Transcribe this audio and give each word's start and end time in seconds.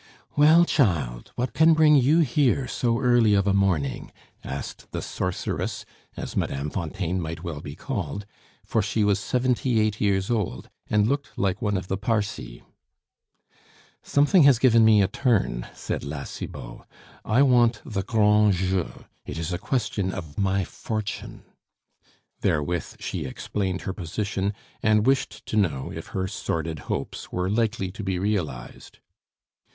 "Well, 0.35 0.65
child, 0.65 1.31
what 1.35 1.53
can 1.53 1.75
bring 1.75 1.95
you 1.95 2.21
here 2.21 2.67
so 2.67 2.97
early 2.99 3.35
of 3.35 3.45
a 3.45 3.53
morning?" 3.53 4.11
asked 4.43 4.91
the 4.91 4.99
sorceress, 4.99 5.85
as 6.17 6.35
Mme. 6.35 6.69
Fontaine 6.71 7.21
might 7.21 7.43
well 7.43 7.61
be 7.61 7.75
called, 7.75 8.25
for 8.65 8.81
she 8.81 9.03
was 9.03 9.19
seventy 9.19 9.79
eight 9.79 10.01
years 10.01 10.31
old, 10.31 10.71
and 10.89 11.07
looked 11.07 11.37
like 11.37 11.61
one 11.61 11.77
of 11.77 11.87
the 11.87 11.99
Parcae. 11.99 12.63
"Something 14.01 14.41
has 14.41 14.57
given 14.57 14.83
me 14.83 15.03
a 15.03 15.07
turn," 15.07 15.67
said 15.75 16.03
La 16.03 16.23
Cibot; 16.23 16.79
"I 17.23 17.43
want 17.43 17.79
the 17.85 18.01
grand 18.01 18.53
jeu; 18.53 19.05
it 19.27 19.37
is 19.37 19.53
a 19.53 19.59
question 19.59 20.11
of 20.13 20.35
my 20.35 20.63
fortune." 20.63 21.43
Therewith 22.39 22.95
she 22.99 23.23
explained 23.25 23.81
her 23.81 23.93
position, 23.93 24.55
and 24.81 25.05
wished 25.05 25.45
to 25.45 25.57
know 25.57 25.91
if 25.93 26.07
her 26.07 26.27
sordid 26.27 26.79
hopes 26.89 27.31
were 27.31 27.51
likely 27.51 27.91
to 27.91 28.03
be 28.03 28.17
realized. 28.17 28.97